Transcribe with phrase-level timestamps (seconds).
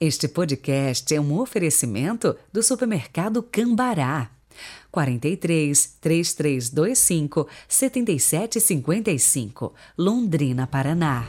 [0.00, 4.30] Este podcast é um oferecimento do supermercado Cambará.
[4.92, 11.28] 43 3325 7755, Londrina, Paraná.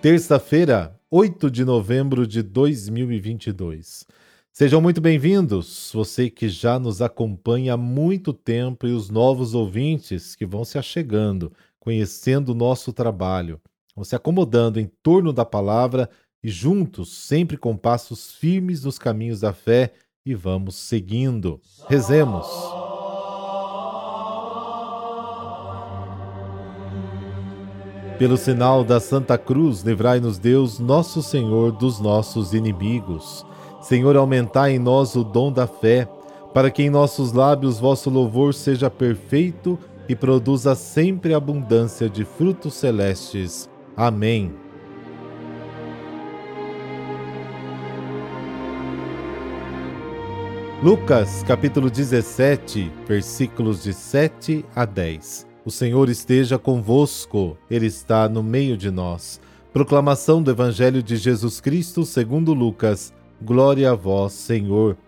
[0.00, 4.06] Terça-feira, 8 de novembro de 2022.
[4.52, 10.34] Sejam muito bem-vindos, você que já nos acompanha há muito tempo e os novos ouvintes
[10.34, 13.60] que vão se achegando, conhecendo o nosso trabalho,
[13.94, 16.10] vão se acomodando em torno da palavra
[16.42, 19.92] e juntos, sempre com passos firmes nos caminhos da fé
[20.26, 21.60] e vamos seguindo.
[21.88, 22.46] Rezemos.
[28.18, 33.46] Pelo sinal da Santa Cruz, livrai-nos Deus, nosso Senhor, dos nossos inimigos.
[33.80, 36.08] Senhor, aumentai em nós o dom da fé,
[36.52, 42.74] para que em nossos lábios vosso louvor seja perfeito e produza sempre abundância de frutos
[42.74, 43.68] celestes.
[43.96, 44.52] Amém.
[50.82, 55.46] Lucas capítulo 17, versículos de 7 a 10.
[55.62, 59.40] O Senhor esteja convosco, Ele está no meio de nós.
[59.74, 63.12] Proclamação do Evangelho de Jesus Cristo segundo Lucas.
[63.42, 64.98] Glória a vós, Senhor.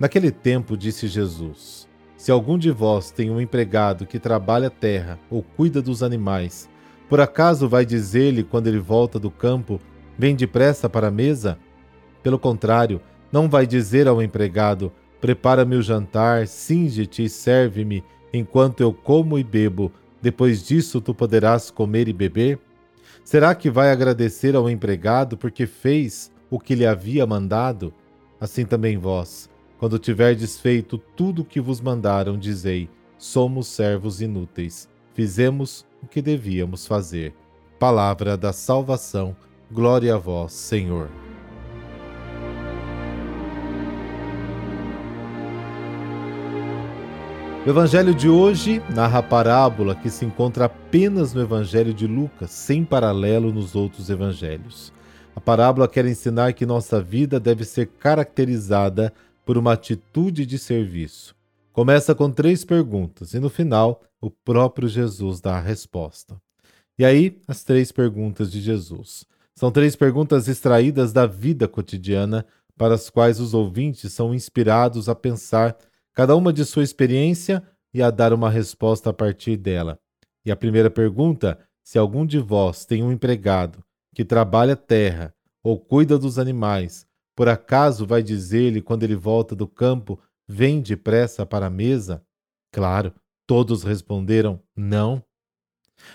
[0.00, 5.16] Naquele tempo disse Jesus: Se algum de vós tem um empregado que trabalha a terra
[5.30, 6.68] ou cuida dos animais,
[7.08, 9.80] por acaso vai dizer-lhe quando ele volta do campo:
[10.18, 11.56] Vem depressa para a mesa?
[12.20, 14.90] Pelo contrário, não vai dizer ao empregado:
[15.20, 19.92] Prepara-me o jantar, singe-te e serve-me, enquanto eu como e bebo.
[20.20, 22.58] Depois disso tu poderás comer e beber?
[23.22, 27.92] Será que vai agradecer ao empregado porque fez o que lhe havia mandado,
[28.40, 34.88] assim também vós, quando tiverdes feito tudo o que vos mandaram, dizei: somos servos inúteis,
[35.14, 37.34] fizemos o que devíamos fazer.
[37.78, 39.36] Palavra da salvação,
[39.70, 41.08] glória a vós, Senhor.
[47.64, 52.50] O Evangelho de hoje narra a parábola que se encontra apenas no Evangelho de Lucas,
[52.50, 54.90] sem paralelo nos outros evangelhos.
[55.38, 59.12] A parábola quer ensinar que nossa vida deve ser caracterizada
[59.46, 61.32] por uma atitude de serviço.
[61.72, 66.42] Começa com três perguntas e no final o próprio Jesus dá a resposta.
[66.98, 69.24] E aí, as três perguntas de Jesus.
[69.54, 72.44] São três perguntas extraídas da vida cotidiana
[72.76, 75.76] para as quais os ouvintes são inspirados a pensar
[76.12, 77.62] cada uma de sua experiência
[77.94, 80.00] e a dar uma resposta a partir dela.
[80.44, 83.84] E a primeira pergunta: se algum de vós tem um empregado
[84.18, 87.06] que trabalha a terra ou cuida dos animais,
[87.36, 92.20] por acaso vai dizer-lhe quando ele volta do campo: Vem depressa para a mesa?
[92.72, 93.14] Claro,
[93.46, 95.22] todos responderam: Não.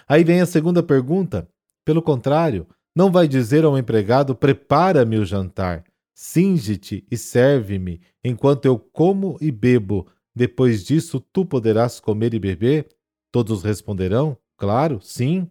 [0.05, 1.47] Aí vem a segunda pergunta.
[1.85, 8.77] Pelo contrário, não vai dizer ao empregado: Prepara-me o jantar, singe-te e serve-me, enquanto eu
[8.77, 10.05] como e bebo.
[10.35, 12.89] Depois disso, tu poderás comer e beber?
[13.31, 15.49] Todos responderão: Claro, sim.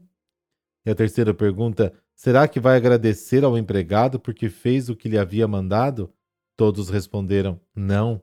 [0.85, 5.19] E a terceira pergunta: Será que vai agradecer ao empregado porque fez o que lhe
[5.19, 6.09] havia mandado?
[6.57, 8.23] Todos responderam: Não.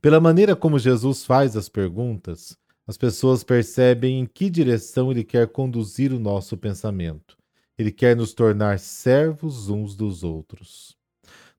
[0.00, 2.56] Pela maneira como Jesus faz as perguntas,
[2.86, 7.36] as pessoas percebem em que direção ele quer conduzir o nosso pensamento.
[7.76, 10.96] Ele quer nos tornar servos uns dos outros.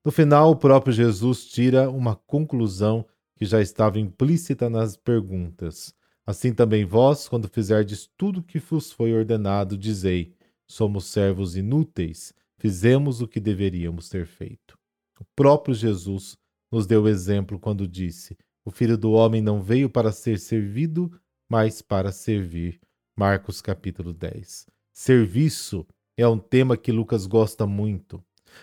[0.04, 5.94] No final, o próprio Jesus tira uma conclusão que já estava implícita nas perguntas.
[6.26, 10.34] Assim também vós, quando fizerdes tudo o que vos foi ordenado, dizei:
[10.70, 14.78] somos servos inúteis, fizemos o que deveríamos ter feito.
[15.18, 16.36] O próprio Jesus
[16.70, 21.10] nos deu exemplo quando disse: O filho do homem não veio para ser servido,
[21.48, 22.80] mas para servir.
[23.18, 24.66] Marcos capítulo 10.
[24.92, 25.84] Serviço
[26.16, 28.22] é um tema que Lucas gosta muito.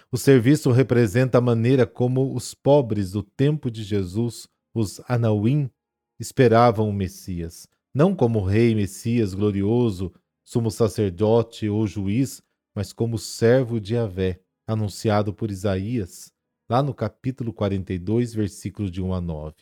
[0.09, 5.69] O serviço representa a maneira como os pobres do tempo de Jesus, os Anauim,
[6.17, 10.13] esperavam o Messias, não como rei Messias glorioso,
[10.47, 12.41] sumo sacerdote ou juiz,
[12.73, 16.31] mas como servo de Yahvé, anunciado por Isaías,
[16.69, 19.55] lá no capítulo 42, versículos de 1 a 9.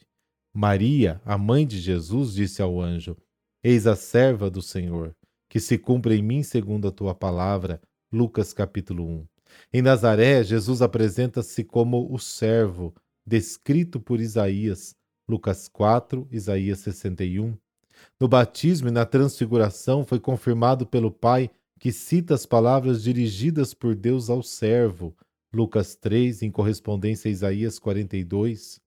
[0.53, 3.17] Maria, a mãe de Jesus, disse ao anjo:
[3.63, 5.15] Eis a serva do Senhor,
[5.49, 7.81] que se cumpra em mim segundo a tua palavra.
[8.13, 9.27] Lucas capítulo 1.
[9.73, 12.93] Em Nazaré, Jesus apresenta-se como o servo,
[13.25, 14.93] descrito por Isaías,
[15.27, 17.57] Lucas 4, Isaías 61.
[18.19, 21.49] No batismo e na transfiguração foi confirmado pelo Pai
[21.79, 25.15] que cita as palavras dirigidas por Deus ao servo,
[25.53, 28.79] Lucas 3, em correspondência a Isaías 42.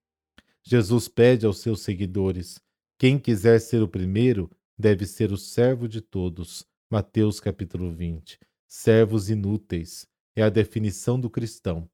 [0.63, 2.61] Jesus pede aos seus seguidores:
[2.99, 6.67] quem quiser ser o primeiro, deve ser o servo de todos.
[6.91, 8.39] Mateus capítulo 20.
[8.67, 11.89] Servos inúteis é a definição do cristão.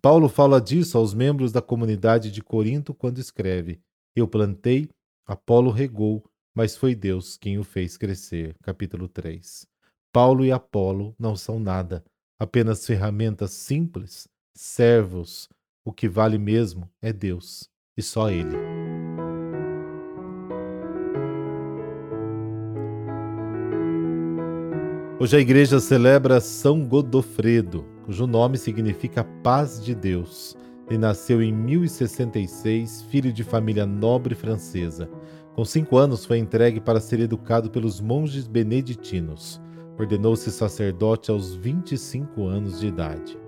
[0.00, 3.80] Paulo fala disso aos membros da comunidade de Corinto quando escreve:
[4.14, 4.88] Eu plantei,
[5.26, 6.24] Apolo regou,
[6.56, 8.56] mas foi Deus quem o fez crescer.
[8.62, 9.66] Capítulo 3.
[10.10, 12.02] Paulo e Apolo não são nada,
[12.38, 15.50] apenas ferramentas simples, servos.
[15.84, 18.56] O que vale mesmo é Deus e só Ele.
[25.20, 30.56] Hoje a igreja celebra São Godofredo, cujo nome significa Paz de Deus.
[30.88, 35.10] Ele nasceu em 1066, filho de família nobre francesa.
[35.56, 39.58] Com cinco anos, foi entregue para ser educado pelos monges beneditinos.
[39.98, 43.38] Ordenou-se sacerdote aos 25 anos de idade.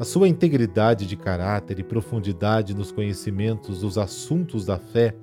[0.00, 5.14] A sua integridade de caráter e profundidade nos conhecimentos dos assuntos da fé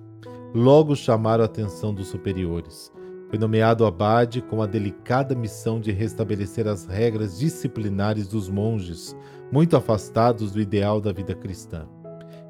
[0.53, 2.91] logo chamaram a atenção dos superiores.
[3.27, 9.15] Foi nomeado abade com a delicada missão de restabelecer as regras disciplinares dos monges,
[9.51, 11.87] muito afastados do ideal da vida cristã.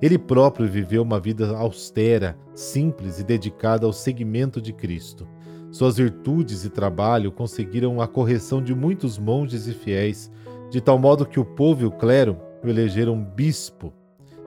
[0.02, 5.28] Ele próprio viveu uma vida austera, simples e dedicada ao seguimento de Cristo.
[5.72, 10.32] Suas virtudes e trabalho conseguiram a correção de muitos monges e fiéis,
[10.70, 13.94] de tal modo que o povo e o clero o elegeram bispo.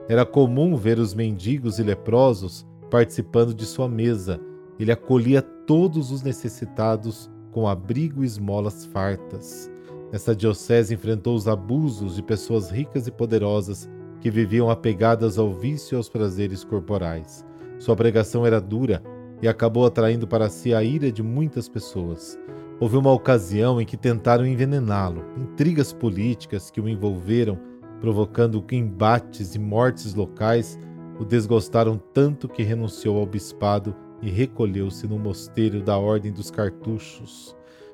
[0.09, 4.39] Era comum ver os mendigos e leprosos participando de sua mesa.
[4.79, 9.71] Ele acolhia todos os necessitados com abrigo e esmolas fartas.
[10.11, 13.89] Essa diocese enfrentou os abusos de pessoas ricas e poderosas
[14.23, 17.45] que viviam apegadas ao vício e aos prazeres corporais.
[17.77, 19.03] Sua pregação era dura
[19.41, 22.39] e acabou atraindo para si a ira de muitas pessoas.
[22.79, 25.25] Houve uma ocasião em que tentaram envenená-lo.
[25.35, 27.59] Intrigas políticas que o envolveram,
[27.99, 30.79] provocando embates e mortes locais,
[31.19, 37.53] o desgostaram tanto que renunciou ao bispado e recolheu-se no mosteiro da Ordem dos Cartuchos.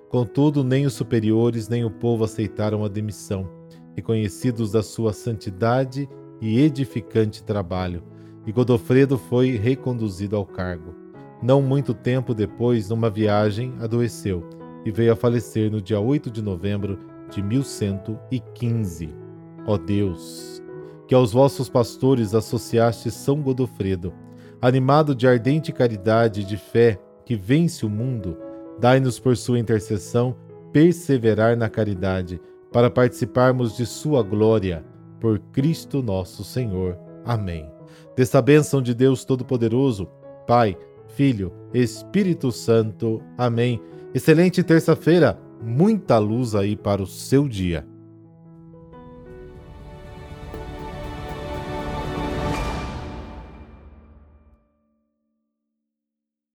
[0.10, 3.50] Contudo, nem os superiores nem o povo aceitaram a demissão,
[4.00, 6.10] reconhecidos da sua santidade
[6.42, 8.02] e edificante trabalho,
[8.48, 10.96] e Godofredo foi reconduzido ao cargo.
[11.44, 14.48] Não muito tempo depois, numa viagem, adoeceu
[14.86, 16.98] e veio a falecer no dia 8 de novembro
[17.30, 19.14] de 1115.
[19.68, 20.64] Ó Deus,
[21.06, 24.14] que aos vossos pastores associaste São Godofredo,
[24.62, 28.38] animado de ardente caridade e de fé que vence o mundo,
[28.80, 30.36] dai-nos por sua intercessão
[30.72, 32.40] perseverar na caridade,
[32.72, 34.86] para participarmos de sua glória
[35.20, 36.98] por Cristo nosso Senhor.
[37.26, 37.70] Amém.
[38.16, 40.08] Desta bênção de Deus Todo-Poderoso,
[40.48, 40.78] Pai,
[41.08, 43.22] Filho, Espírito Santo.
[43.38, 43.82] Amém.
[44.14, 47.88] Excelente terça-feira, muita luz aí para o seu dia.